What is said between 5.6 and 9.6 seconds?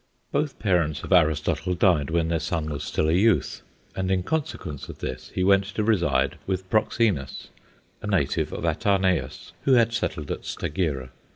to reside with Proxenus, a native of Atarneus,